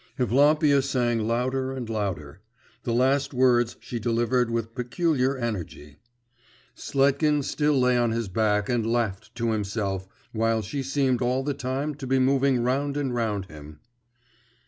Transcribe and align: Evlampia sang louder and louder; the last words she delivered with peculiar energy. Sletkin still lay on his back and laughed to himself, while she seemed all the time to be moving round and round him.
Evlampia 0.17 0.81
sang 0.81 1.27
louder 1.27 1.71
and 1.73 1.87
louder; 1.87 2.41
the 2.81 2.91
last 2.91 3.35
words 3.35 3.75
she 3.79 3.99
delivered 3.99 4.49
with 4.49 4.73
peculiar 4.73 5.37
energy. 5.37 5.97
Sletkin 6.75 7.43
still 7.43 7.79
lay 7.79 7.95
on 7.95 8.09
his 8.09 8.27
back 8.27 8.67
and 8.67 8.91
laughed 8.91 9.35
to 9.35 9.51
himself, 9.51 10.07
while 10.31 10.63
she 10.63 10.81
seemed 10.81 11.21
all 11.21 11.43
the 11.43 11.53
time 11.53 11.93
to 11.93 12.07
be 12.07 12.17
moving 12.17 12.63
round 12.63 12.97
and 12.97 13.13
round 13.13 13.45
him. 13.45 13.79